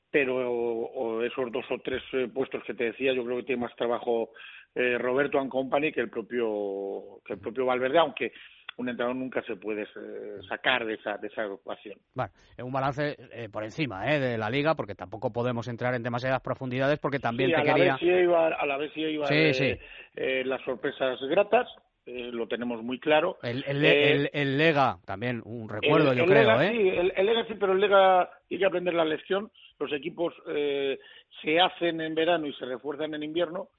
pero 0.10 0.36
o 0.36 1.24
esos 1.24 1.52
dos 1.52 1.66
o 1.70 1.80
tres 1.80 2.04
eh, 2.14 2.28
puestos 2.34 2.64
que 2.64 2.74
te 2.74 2.86
decía, 2.86 3.14
yo 3.14 3.24
creo 3.24 3.38
que 3.38 3.44
tiene 3.44 3.62
más 3.62 3.76
trabajo 3.76 4.32
eh, 4.76 4.98
Roberto 4.98 5.40
and 5.40 5.50
Company 5.50 5.92
que 5.92 6.02
el 6.02 6.10
propio 6.10 7.22
que 7.26 7.34
el 7.34 7.40
propio 7.40 7.66
Valverde, 7.66 7.98
aunque 7.98 8.32
un 8.78 8.90
entrenador 8.90 9.16
nunca 9.16 9.42
se 9.44 9.56
puede 9.58 9.84
eh, 9.84 10.40
sacar 10.48 10.86
de 10.86 10.96
esa 10.96 11.18
de 11.18 11.28
esa 11.28 11.44
agrupación. 11.44 11.98
Bueno, 12.14 12.32
es 12.58 12.64
un 12.64 12.72
balance 12.72 13.18
eh, 13.32 13.50
por 13.52 13.64
encima 13.64 14.14
eh, 14.14 14.20
de 14.20 14.38
la 14.38 14.50
liga, 14.50 14.76
porque 14.76 14.96
tampoco 14.96 15.32
podemos 15.32 15.68
entrar 15.68 15.94
en 15.94 16.04
demasiadas 16.04 16.42
profundidades, 16.42 17.00
porque 17.00 17.20
también 17.20 17.50
sí, 17.50 17.56
te 17.56 17.62
a 17.62 17.64
la 17.64 17.74
quería... 17.74 17.92
Vez 17.94 18.00
sí 18.00 18.08
iba, 18.08 18.48
a 18.48 18.66
la 18.66 18.78
vez 18.78 18.92
sí 18.94 19.02
iba 19.02 19.28
Sí, 19.28 19.36
eh, 19.36 19.54
sí. 19.54 19.78
eh, 20.16 20.44
las 20.46 20.62
sorpresas 20.64 21.20
gratas, 21.30 21.68
eh, 22.06 22.30
lo 22.32 22.48
tenemos 22.48 22.82
muy 22.84 23.00
claro. 23.00 23.38
El, 23.44 23.64
el, 23.68 23.86
Eh, 23.86 24.12
el- 24.14 24.30
el 24.34 24.58
Lega, 24.58 24.98
también 25.06 25.42
un 25.46 25.70
recuerdo, 25.70 26.14
yo 26.14 26.26
creo, 26.26 26.42
Lega, 26.42 26.66
¿eh? 26.66 26.72
Sí, 26.72 26.90
el, 27.16 27.26
Lega 27.26 27.46
sí, 27.48 27.54
pero 27.60 27.74
el 27.74 27.80
Lega 27.80 28.30
tiene 28.48 28.60
que 28.62 28.66
aprender 28.66 28.94
la 28.94 29.06
lección. 29.06 29.52
Los 29.80 29.92
equipos 29.94 30.34
eh, 30.48 31.00
se 31.42 31.60
hacen 31.60 32.02
en 32.02 32.14
verano 32.16 32.48
y 32.48 32.54
se 32.54 32.66
refuerzan 32.66 33.14
en 33.14 33.24
invierno, 33.24 33.70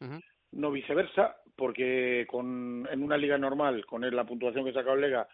no 0.53 0.71
viceversa, 0.71 1.37
porque 1.57 2.27
con, 2.29 2.89
en 2.91 3.03
una 3.03 3.17
liga 3.17 3.39
normal, 3.39 3.85
con 3.87 4.03
la 4.15 4.25
puntuación 4.25 4.65
que 4.65 4.71
ha 4.71 4.75
sacado 4.75 4.95
el 4.97 5.01
Lega, 5.03 5.27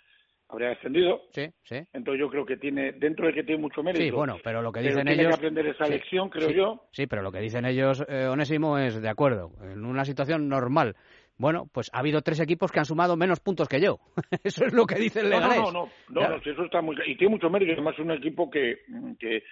habría 0.51 0.69
descendido. 0.71 1.23
Sí, 1.33 1.47
sí. 1.65 1.77
Entonces 1.93 2.21
yo 2.21 2.31
creo 2.31 2.47
que 2.47 2.57
tiene, 2.57 2.93
dentro 2.93 3.27
de 3.27 3.35
que 3.35 3.43
tiene 3.45 3.61
mucho 3.61 3.83
mérito, 3.83 4.03
Sí, 4.05 4.11
bueno, 4.11 4.37
pero 4.43 4.63
lo 4.63 4.73
que 4.73 4.81
tiene 4.81 5.17
que 5.17 5.27
aprender 5.27 5.67
esa 5.67 5.85
sí, 5.87 5.93
lección, 5.93 6.31
creo 6.31 6.49
sí, 6.49 6.55
yo. 6.55 6.85
Sí, 6.93 7.07
pero 7.07 7.23
lo 7.23 7.31
que 7.33 7.41
dicen 7.41 7.65
ellos, 7.67 8.05
eh, 8.09 8.27
Onésimo, 8.27 8.79
es 8.79 9.01
de 9.01 9.09
acuerdo. 9.09 9.51
En 9.63 9.85
una 9.85 10.05
situación 10.05 10.49
normal, 10.49 10.97
bueno, 11.39 11.67
pues 11.73 11.89
ha 11.93 12.01
habido 12.01 12.21
tres 12.23 12.41
equipos 12.41 12.71
que 12.73 12.81
han 12.81 12.85
sumado 12.85 13.17
menos 13.17 13.41
puntos 13.41 13.69
que 13.69 13.81
yo. 13.81 13.99
Eso 14.45 14.65
es 14.65 14.73
lo 14.73 14.87
que 14.87 14.97
dice 14.97 15.21
el 15.21 15.31
No, 15.31 15.37
Leganés. 15.41 15.59
no, 15.59 15.71
no, 15.73 15.73
no, 15.73 15.85
no, 16.09 16.15
Claro. 16.21 16.37
no, 16.37 16.43
si 16.43 16.51
eso 16.51 16.65
está 16.65 16.83
muy 16.83 16.97
y 17.07 17.17
tiene 17.17 17.31
mucho 17.35 17.49
mérito, 17.49 17.73
además 17.73 17.95
es 17.95 18.01
un 18.01 18.11
equipo 18.11 18.51
que, 18.51 18.79
que, 19.19 19.43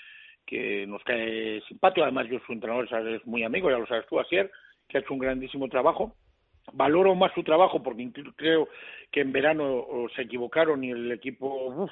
que 0.45 0.87
nos 0.87 1.03
cae 1.05 1.61
simpático, 1.69 2.03
además 2.05 2.27
yo 2.29 2.39
su 2.47 2.53
entrenador 2.53 2.89
es 3.09 3.27
muy 3.27 3.43
amigo, 3.45 3.71
ya 3.71 3.79
lo 3.79 3.87
sabes 3.87 4.07
tú, 4.09 4.19
Asier, 4.21 4.51
que 4.89 4.99
ha 4.99 5.01
hecho 5.01 5.15
un 5.15 5.21
grandísimo 5.21 5.69
trabajo. 5.69 6.15
Valoro 6.73 7.15
más 7.15 7.33
su 7.35 7.45
trabajo 7.45 7.81
porque 7.83 8.11
creo 8.37 8.69
que 9.13 9.21
en 9.21 9.31
verano 9.33 9.87
se 10.17 10.23
equivocaron 10.23 10.83
y 10.83 10.91
el 10.91 11.13
equipo 11.13 11.47
uf, 11.69 11.91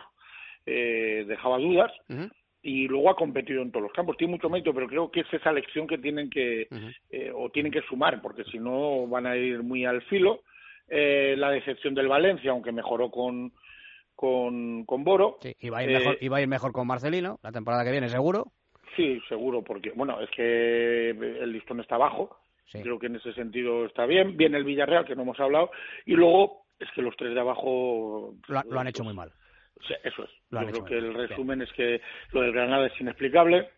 eh, 0.67 1.25
dejaba 1.29 1.59
dudas 1.59 1.93
Ujú, 2.09 2.29
y 2.67 2.89
luego 2.89 3.11
ha 3.11 3.15
competido 3.17 3.61
en 3.63 3.71
todos 3.71 3.83
los 3.85 3.93
campos. 3.93 4.17
Tiene 4.17 4.33
mucho 4.33 4.49
mérito, 4.49 4.73
pero 4.75 4.89
creo 4.89 5.11
que 5.11 5.21
es 5.21 5.33
esa 5.33 5.53
lección 5.53 5.87
que 5.87 5.99
tienen 5.99 6.31
que 6.31 6.67
eh, 7.11 7.31
o 7.33 7.51
tienen 7.51 7.71
que 7.71 7.83
sumar, 7.83 8.21
porque 8.23 8.43
si 8.45 8.59
no 8.59 9.07
van 9.07 9.27
a 9.27 9.37
ir 9.37 9.63
muy 9.63 9.85
al 9.85 10.01
filo. 10.05 10.41
Eh, 10.89 11.35
la 11.39 11.51
decepción 11.51 11.95
del 11.95 12.09
Valencia, 12.09 12.51
aunque 12.51 12.73
mejoró 12.73 13.11
con 13.11 13.53
con, 14.17 14.85
con 14.85 15.03
Boro. 15.05 15.39
Sí, 15.43 15.55
iba 15.61 15.79
a, 15.79 15.83
ir 15.85 15.91
Eh, 15.91 15.99
mejor, 15.99 16.17
a 16.37 16.41
ir 16.41 16.49
mejor 16.49 16.73
con 16.73 16.87
Marcelino 16.87 17.39
la 17.43 17.53
temporada 17.53 17.85
que 17.85 17.91
viene, 17.91 18.09
seguro. 18.09 18.45
Sí, 18.97 19.21
seguro, 19.29 19.63
porque, 19.63 19.91
bueno, 19.91 20.21
es 20.21 20.31
que 20.31 21.11
el 21.11 21.53
listón 21.53 21.81
está 21.81 21.97
bajo. 21.99 22.37
Sí. 22.67 22.81
Creo 22.81 22.99
que 22.99 23.07
en 23.07 23.17
ese 23.17 23.33
sentido 23.35 23.85
está 23.87 24.07
bien. 24.07 24.37
Viene 24.37 24.57
el 24.57 24.65
Villarreal, 24.65 25.05
que 25.05 25.17
no 25.17 25.23
hemos 25.23 25.39
hablado. 25.41 25.71
Y 26.07 26.13
luego 26.15 26.65
es 26.79 26.89
que 26.95 27.03
los 27.03 27.17
tres 27.17 27.35
de 27.35 27.41
abajo. 27.41 28.35
Lo, 28.47 28.59
ha- 28.59 28.65
lo 28.71 28.79
han 28.81 28.87
hecho 28.89 29.03
muy 29.05 29.15
mal. 29.15 29.33
Sí, 29.87 29.95
eso 30.03 30.25
es. 30.25 30.31
Lo 30.51 30.63
Yo 30.63 30.69
creo 30.69 30.85
que 30.85 30.99
el 30.99 31.15
resumen 31.15 31.63
es 31.63 31.73
que 31.73 32.01
lo 32.33 32.43
del 32.43 32.53
Granada 32.53 32.87
es 32.87 33.01
inexplicable. 33.01 33.69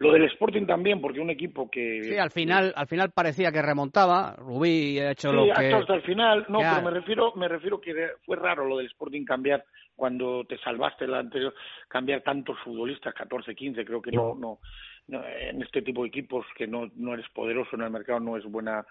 Lo 0.00 0.12
del 0.12 0.24
Sporting 0.24 0.66
también, 0.66 1.00
porque 1.00 1.20
un 1.20 1.30
equipo 1.30 1.70
que... 1.70 2.02
Sí, 2.02 2.18
al 2.18 2.30
final, 2.30 2.72
al 2.74 2.88
final 2.88 3.12
parecía 3.12 3.52
que 3.52 3.62
remontaba. 3.62 4.34
Rubí 4.36 4.98
ha 4.98 5.12
hecho 5.12 5.30
Sí, 5.30 5.36
lo 5.36 5.44
hasta, 5.44 5.60
que... 5.60 5.72
hasta 5.72 5.94
el 5.94 6.02
final. 6.02 6.46
No, 6.48 6.58
pero 6.58 6.82
me 6.82 6.90
refiero, 6.90 7.32
me 7.36 7.48
refiero 7.48 7.80
que 7.80 7.94
fue 8.26 8.36
raro 8.36 8.66
lo 8.66 8.78
del 8.78 8.86
Sporting 8.86 9.24
cambiar 9.24 9.64
cuando 9.94 10.44
te 10.44 10.58
salvaste 10.58 11.06
la 11.06 11.20
anterior, 11.20 11.54
cambiar 11.88 12.22
tantos 12.22 12.58
futbolistas, 12.64 13.14
14, 13.14 13.54
15, 13.54 13.84
creo 13.84 14.02
que 14.02 14.10
no, 14.10 14.34
no, 14.34 14.58
no, 15.06 15.24
en 15.24 15.62
este 15.62 15.82
tipo 15.82 16.02
de 16.02 16.08
equipos 16.08 16.44
que 16.56 16.66
no, 16.66 16.90
no 16.96 17.14
eres 17.14 17.28
poderoso 17.28 17.76
en 17.76 17.82
el 17.82 17.90
mercado 17.90 18.18
no 18.18 18.36
es 18.36 18.44
buena 18.44 18.84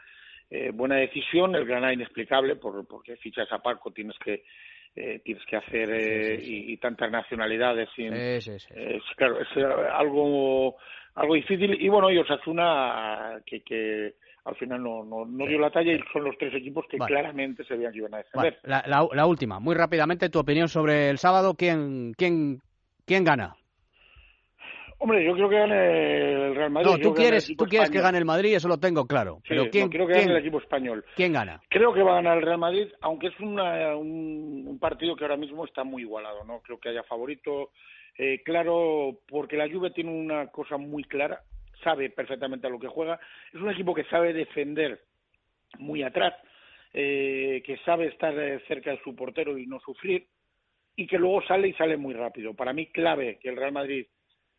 eh, 0.49 0.71
buena 0.73 0.95
decisión. 0.95 1.55
El 1.55 1.65
Granada 1.65 1.93
inexplicable 1.93 2.55
por, 2.55 2.87
porque 2.87 3.17
fichas 3.17 3.51
a 3.51 3.59
Parco 3.59 3.91
tienes 3.91 4.17
que 4.19 4.43
eh, 4.95 5.21
tienes 5.23 5.43
que 5.45 5.55
hacer 5.57 5.89
eh, 5.91 6.37
Sí, 6.37 6.43
sí, 6.43 6.45
sí. 6.45 6.53
Y, 6.69 6.73
y 6.73 6.77
tantas 6.77 7.11
nacionalidades 7.11 7.89
sin, 7.95 8.13
es, 8.13 8.61
claro, 9.17 9.39
es 9.41 9.47
eh, 9.55 9.63
algo 9.93 10.75
algo 11.15 11.35
difícil 11.35 11.79
y 11.79 11.89
bueno 11.89 12.09
y 12.11 12.17
Osasuna 12.17 13.39
que, 13.45 13.61
que 13.61 14.15
al 14.45 14.55
final 14.55 14.83
no, 14.83 15.03
no, 15.05 15.25
no 15.25 15.45
dio 15.47 15.59
la 15.59 15.69
talla 15.71 15.93
y 15.93 15.99
son 16.11 16.23
los 16.25 16.37
tres 16.37 16.53
equipos 16.55 16.85
que 16.89 16.97
Vale. 16.97 17.11
claramente 17.13 17.63
se 17.63 17.75
veían 17.75 17.91
que 17.93 17.99
iban 17.99 18.13
a 18.15 18.23
Bueno, 18.33 18.49
defender. 18.51 18.59
la, 18.63 18.83
la- 18.87 19.07
la 19.13 19.25
última, 19.25 19.59
muy 19.59 19.75
rápidamente, 19.75 20.29
tu 20.29 20.39
opinión 20.39 20.67
sobre 20.67 21.09
el 21.09 21.17
sábado. 21.17 21.53
¿Quién, 21.55 22.13
quién, 22.17 22.59
quién 23.05 23.23
gana? 23.23 23.55
Hombre, 24.99 25.25
yo 25.25 25.33
creo 25.33 25.49
que 25.49 25.55
gane 25.57 26.45
el 26.47 26.55
Real 26.55 26.71
Madrid. 26.71 26.89
No, 26.91 26.97
tú 26.99 27.13
quieres, 27.13 27.43
equipo 27.45 27.63
tú 27.65 27.69
quieres 27.69 27.89
que 27.89 27.99
gane 28.01 28.17
el 28.17 28.25
Madrid, 28.25 28.55
eso 28.55 28.67
lo 28.67 28.77
tengo 28.79 29.05
claro. 29.05 29.37
Sí, 29.43 29.49
Pero 29.49 29.65
no, 29.65 29.69
¿quién, 29.71 29.89
creo 29.89 30.07
que 30.07 30.13
quién, 30.13 30.25
gane 30.27 30.37
el 30.37 30.41
equipo 30.41 30.59
español. 30.59 31.05
quién 31.15 31.33
gana? 31.33 31.61
Creo 31.69 31.93
que 31.93 32.01
va 32.03 32.11
a 32.13 32.15
ganar 32.15 32.37
el 32.37 32.43
Real 32.45 32.57
Madrid, 32.59 32.87
aunque 33.01 33.27
es 33.27 33.39
una- 33.39 33.95
un, 33.97 34.65
un 34.67 34.79
partido 34.79 35.15
que 35.15 35.23
ahora 35.25 35.37
mismo 35.37 35.65
está 35.65 35.83
muy 35.83 36.03
igualado. 36.03 36.43
No 36.45 36.59
creo 36.61 36.79
que 36.79 36.89
haya 36.89 37.03
favorito. 37.03 37.71
Eh, 38.17 38.41
claro, 38.43 39.19
porque 39.27 39.57
la 39.57 39.67
Juve 39.69 39.91
tiene 39.91 40.11
una 40.11 40.47
cosa 40.47 40.77
muy 40.77 41.03
clara, 41.03 41.41
sabe 41.83 42.09
perfectamente 42.11 42.67
a 42.67 42.69
lo 42.69 42.79
que 42.79 42.87
juega. 42.87 43.19
Es 43.51 43.59
un 43.59 43.71
equipo 43.71 43.93
que 43.93 44.03
sabe 44.05 44.33
defender 44.33 45.01
muy 45.79 46.03
atrás, 46.03 46.33
eh, 46.93 47.63
que 47.65 47.77
sabe 47.77 48.07
estar 48.07 48.37
eh, 48.37 48.61
cerca 48.67 48.91
de 48.91 49.01
su 49.03 49.15
portero 49.15 49.57
y 49.57 49.65
no 49.65 49.79
sufrir, 49.79 50.27
y 50.95 51.07
que 51.07 51.17
luego 51.17 51.41
sale 51.41 51.67
y 51.69 51.73
sale 51.73 51.97
muy 51.97 52.13
rápido. 52.13 52.53
Para 52.53 52.71
mí, 52.71 52.85
clave 52.91 53.39
que 53.41 53.49
el 53.49 53.57
Real 53.57 53.71
Madrid 53.71 54.05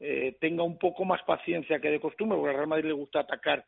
eh, 0.07 0.37
tenga 0.39 0.63
un 0.63 0.79
poco 0.79 1.07
más 1.07 1.23
paciencia 1.23 1.81
que 1.81 1.91
de 1.91 1.99
costumbre, 1.99 2.37
porque 2.37 2.51
al 2.51 2.57
Real 2.57 2.69
Madrid 2.69 2.89
le 2.89 2.93
gusta 2.93 3.21
atacar 3.21 3.65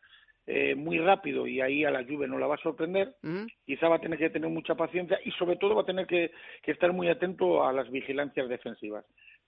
eh, 0.46 0.74
muy 0.74 0.98
rápido 0.98 1.46
y 1.46 1.62
ahí 1.62 1.82
a 1.84 1.90
la 1.90 2.04
Juve 2.04 2.28
no 2.28 2.38
la 2.38 2.46
va 2.46 2.56
a 2.56 2.62
sorprender 2.62 3.16
¿Mm? 3.22 3.46
quizá 3.64 3.88
va 3.88 3.96
a 3.96 4.00
tener 4.00 4.18
que 4.18 4.30
tener 4.30 4.48
mucha 4.50 4.74
paciencia 4.74 5.18
y 5.24 5.30
sobre 5.32 5.56
todo 5.56 5.74
va 5.74 5.82
a 5.82 5.86
tener 5.86 6.06
que, 6.06 6.30
que 6.62 6.72
estar 6.72 6.92
muy 6.92 7.08
atento 7.08 7.66
a 7.66 7.72
las 7.72 7.90
vigilancias 7.90 8.48
defensivas. 8.48 9.04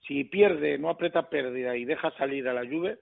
Si 0.07 0.23
pierde, 0.23 0.79
no 0.79 0.89
aprieta 0.89 1.29
pérdida 1.29 1.77
y 1.77 1.85
deja 1.85 2.09
salir 2.17 2.47
a 2.47 2.53
la 2.53 2.67
Juve, 2.67 2.97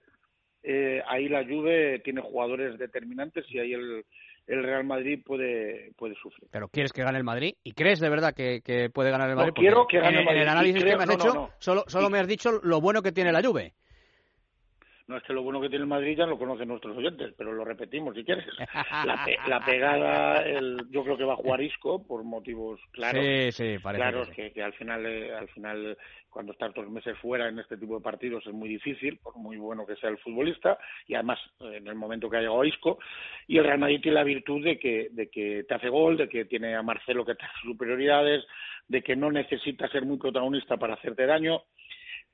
eh, 0.62 1.02
ahí 1.08 1.28
la 1.28 1.44
Juve 1.44 2.00
tiene 2.00 2.20
jugadores 2.20 2.78
determinantes 2.78 3.44
y 3.48 3.58
ahí 3.58 3.72
el, 3.72 4.04
el 4.46 4.62
Real 4.62 4.84
Madrid 4.84 5.20
puede, 5.24 5.92
puede 5.96 6.14
sufrir. 6.16 6.48
Pero 6.50 6.68
quieres 6.68 6.92
que 6.92 7.02
gane 7.02 7.18
el 7.18 7.24
Madrid 7.24 7.54
y 7.62 7.72
crees 7.72 8.00
de 8.00 8.08
verdad 8.08 8.34
que, 8.34 8.60
que 8.62 8.90
puede 8.90 9.10
ganar 9.10 9.30
el 9.30 9.36
Madrid. 9.36 9.52
Quiero 9.56 9.86
que 9.86 9.98
gane 10.00 10.18
el 10.20 10.24
Madrid 10.24 10.36
En 10.38 10.42
el 10.42 10.48
análisis 10.48 10.82
creo- 10.82 10.92
que 10.92 10.96
me 10.96 11.02
has 11.12 11.18
no, 11.18 11.24
hecho, 11.24 11.34
no. 11.34 11.50
solo, 11.58 11.84
solo 11.86 12.08
Y- 12.08 12.12
me 12.12 12.18
has 12.18 12.26
dicho 12.28 12.50
lo 12.62 12.80
bueno 12.80 13.02
que 13.02 13.12
tiene 13.12 13.32
la 13.32 13.42
Juve. 13.42 13.74
No 15.08 15.16
es 15.16 15.22
que 15.22 15.32
lo 15.32 15.42
bueno 15.42 15.58
que 15.60 15.70
tiene 15.70 15.84
el 15.84 15.88
Madrid 15.88 16.18
ya 16.18 16.26
lo 16.26 16.38
conocen 16.38 16.68
nuestros 16.68 16.94
oyentes, 16.96 17.32
pero 17.36 17.50
lo 17.52 17.64
repetimos 17.64 18.14
si 18.14 18.24
quieres. 18.24 18.44
La, 19.06 19.24
pe- 19.24 19.38
la 19.46 19.64
pegada, 19.64 20.42
el, 20.42 20.84
yo 20.90 21.02
creo 21.02 21.16
que 21.16 21.24
va 21.24 21.32
a 21.32 21.36
jugar 21.36 21.62
Isco 21.62 22.06
por 22.06 22.22
motivos 22.24 22.78
claros. 22.92 23.24
sí, 23.24 23.52
sí, 23.52 23.78
parece 23.78 24.02
Claro, 24.02 24.20
que 24.20 24.26
sí. 24.26 24.32
que, 24.34 24.52
que 24.52 24.62
al 24.62 24.74
final, 24.74 25.06
eh, 25.06 25.32
al 25.34 25.48
final, 25.48 25.96
cuando 26.28 26.52
estás 26.52 26.74
dos 26.74 26.88
meses 26.90 27.16
fuera 27.18 27.48
en 27.48 27.58
este 27.58 27.78
tipo 27.78 27.94
de 27.96 28.02
partidos 28.02 28.46
es 28.46 28.52
muy 28.52 28.68
difícil, 28.68 29.18
por 29.18 29.34
muy 29.36 29.56
bueno 29.56 29.86
que 29.86 29.96
sea 29.96 30.10
el 30.10 30.18
futbolista, 30.18 30.78
y 31.06 31.14
además 31.14 31.38
eh, 31.60 31.76
en 31.78 31.86
el 31.88 31.94
momento 31.94 32.28
que 32.28 32.36
ha 32.36 32.40
llegado 32.40 32.64
Isco, 32.64 32.98
y 33.46 33.56
el 33.56 33.64
Real 33.64 33.78
Madrid 33.78 34.00
tiene 34.02 34.16
la 34.16 34.24
virtud 34.24 34.62
de 34.62 34.78
que, 34.78 35.08
de 35.10 35.30
que 35.30 35.64
te 35.66 35.74
hace 35.74 35.88
gol, 35.88 36.18
de 36.18 36.28
que 36.28 36.44
tiene 36.44 36.74
a 36.74 36.82
Marcelo 36.82 37.24
que 37.24 37.34
te 37.34 37.44
hace 37.46 37.60
superioridades, 37.62 38.44
de 38.88 39.02
que 39.02 39.16
no 39.16 39.30
necesita 39.32 39.88
ser 39.88 40.04
muy 40.04 40.18
protagonista 40.18 40.76
para 40.76 40.94
hacerte 40.94 41.24
daño. 41.24 41.62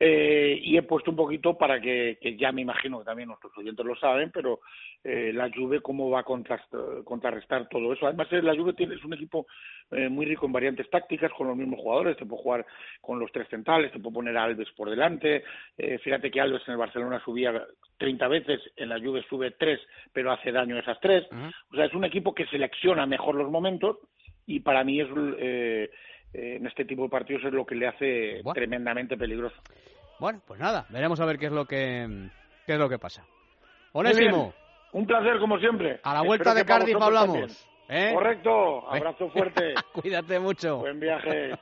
Eh, 0.00 0.58
y 0.60 0.76
he 0.76 0.82
puesto 0.82 1.10
un 1.10 1.16
poquito 1.16 1.56
para 1.56 1.80
que, 1.80 2.18
que 2.20 2.36
ya 2.36 2.50
me 2.50 2.62
imagino 2.62 2.98
que 2.98 3.04
también 3.04 3.28
nuestros 3.28 3.56
oyentes 3.56 3.86
lo 3.86 3.94
saben, 3.96 4.30
pero 4.32 4.60
eh, 5.04 5.32
la 5.32 5.50
Juve 5.54 5.80
cómo 5.80 6.10
va 6.10 6.20
a 6.20 6.24
contrarrestar 6.24 7.68
todo 7.68 7.92
eso. 7.92 8.06
Además, 8.06 8.26
eh, 8.32 8.42
la 8.42 8.56
Juve 8.56 8.72
tiene, 8.72 8.96
es 8.96 9.04
un 9.04 9.14
equipo 9.14 9.46
eh, 9.90 10.08
muy 10.08 10.26
rico 10.26 10.46
en 10.46 10.52
variantes 10.52 10.90
tácticas 10.90 11.30
con 11.32 11.46
los 11.46 11.56
mismos 11.56 11.78
jugadores. 11.78 12.16
Te 12.16 12.26
puede 12.26 12.42
jugar 12.42 12.66
con 13.00 13.18
los 13.20 13.30
tres 13.30 13.48
centrales, 13.48 13.92
te 13.92 14.00
puede 14.00 14.14
poner 14.14 14.36
a 14.36 14.44
Alves 14.44 14.70
por 14.76 14.90
delante. 14.90 15.44
Eh, 15.78 15.98
fíjate 15.98 16.30
que 16.30 16.40
Alves 16.40 16.62
en 16.66 16.72
el 16.72 16.78
Barcelona 16.78 17.22
subía 17.24 17.64
30 17.98 18.28
veces, 18.28 18.60
en 18.76 18.88
la 18.88 18.98
Juve 18.98 19.24
sube 19.28 19.52
tres, 19.52 19.80
pero 20.12 20.32
hace 20.32 20.50
daño 20.50 20.76
a 20.76 20.80
esas 20.80 20.98
tres. 21.00 21.24
O 21.70 21.76
sea, 21.76 21.84
es 21.84 21.94
un 21.94 22.04
equipo 22.04 22.34
que 22.34 22.46
selecciona 22.46 23.06
mejor 23.06 23.36
los 23.36 23.50
momentos 23.50 23.98
y 24.46 24.60
para 24.60 24.84
mí 24.84 25.00
es 25.00 25.08
eh, 25.38 25.90
eh, 26.34 26.56
en 26.56 26.66
este 26.66 26.84
tipo 26.84 27.04
de 27.04 27.08
partidos 27.08 27.44
es 27.44 27.52
lo 27.52 27.64
que 27.64 27.74
le 27.74 27.86
hace 27.88 28.40
Bueno. 28.42 28.54
tremendamente 28.54 29.16
peligroso. 29.16 29.56
Bueno, 30.18 30.40
pues 30.46 30.60
nada, 30.60 30.86
veremos 30.90 31.18
a 31.20 31.24
ver 31.24 31.38
qué 31.38 31.46
es 31.46 31.52
lo 31.52 31.64
que, 31.64 32.06
qué 32.66 32.72
es 32.74 32.78
lo 32.78 32.88
que 32.88 32.98
pasa. 32.98 33.24
Onésimo. 33.92 34.52
Un 34.92 35.06
placer, 35.06 35.38
como 35.38 35.58
siempre. 35.58 36.00
a 36.02 36.14
la 36.14 36.22
vuelta 36.22 36.50
Espero 36.50 36.54
de 36.54 36.64
Cardiff 36.64 37.02
hablamos. 37.02 37.68
¿eh? 37.88 38.12
Correcto. 38.14 38.88
Abrazo 38.90 39.28
fuerte. 39.30 39.74
Cuídate 39.92 40.38
mucho. 40.38 40.78
Buen 40.78 41.00
viaje. 41.00 41.50